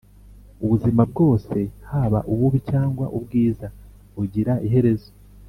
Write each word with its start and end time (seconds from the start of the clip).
ubuzima 0.63 1.01
bwose 1.11 1.57
haba 1.89 2.19
ububi 2.31 2.59
cyangwa 2.71 3.05
ubwiza 3.17 3.67
bugira 4.15 4.53
iherezo 4.67 5.11